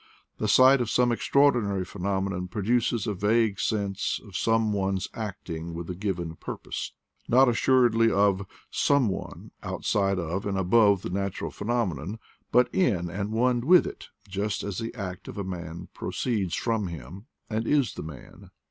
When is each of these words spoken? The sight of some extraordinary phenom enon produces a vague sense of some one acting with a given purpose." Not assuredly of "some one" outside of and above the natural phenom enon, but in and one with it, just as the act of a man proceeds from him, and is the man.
The 0.39 0.47
sight 0.47 0.81
of 0.81 0.89
some 0.89 1.11
extraordinary 1.11 1.85
phenom 1.85 2.25
enon 2.25 2.47
produces 2.47 3.05
a 3.05 3.13
vague 3.13 3.59
sense 3.59 4.19
of 4.25 4.35
some 4.35 4.73
one 4.73 4.97
acting 5.13 5.75
with 5.75 5.91
a 5.91 5.95
given 5.95 6.37
purpose." 6.37 6.93
Not 7.27 7.47
assuredly 7.47 8.09
of 8.11 8.47
"some 8.71 9.09
one" 9.09 9.51
outside 9.61 10.17
of 10.17 10.47
and 10.47 10.57
above 10.57 11.03
the 11.03 11.11
natural 11.11 11.51
phenom 11.51 11.91
enon, 11.93 12.17
but 12.51 12.67
in 12.73 13.11
and 13.11 13.31
one 13.31 13.61
with 13.61 13.85
it, 13.85 14.07
just 14.27 14.63
as 14.63 14.79
the 14.79 14.91
act 14.95 15.27
of 15.27 15.37
a 15.37 15.43
man 15.43 15.87
proceeds 15.93 16.55
from 16.55 16.87
him, 16.87 17.27
and 17.47 17.67
is 17.67 17.93
the 17.93 18.01
man. 18.01 18.49